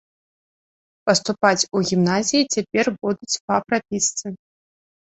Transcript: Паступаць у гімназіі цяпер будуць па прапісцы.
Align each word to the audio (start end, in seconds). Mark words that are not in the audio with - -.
Паступаць 1.09 1.67
у 1.75 1.83
гімназіі 1.91 2.49
цяпер 2.53 2.85
будуць 3.01 3.39
па 3.47 3.55
прапісцы. 3.69 4.27